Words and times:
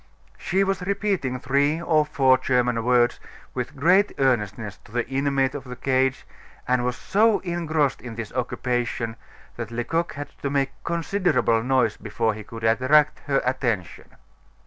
She 0.39 0.63
was 0.63 0.81
repeating 0.81 1.39
three 1.39 1.79
or 1.79 2.07
four 2.07 2.35
German 2.39 2.83
words 2.83 3.19
with 3.53 3.75
great 3.75 4.13
earnestness 4.17 4.77
to 4.85 4.91
the 4.91 5.07
inmate 5.07 5.53
of 5.53 5.63
the 5.63 5.75
cage, 5.75 6.25
and 6.67 6.83
was 6.83 6.95
so 6.95 7.37
engrossed 7.41 8.01
in 8.01 8.15
this 8.15 8.33
occupation 8.33 9.15
that 9.57 9.69
Lecoq 9.69 10.13
had 10.13 10.29
to 10.41 10.49
make 10.49 10.71
considerable 10.83 11.61
noise 11.61 11.97
before 11.97 12.33
he 12.33 12.41
could 12.43 12.63
attract 12.63 13.19
her 13.27 13.43
attention. 13.45 14.09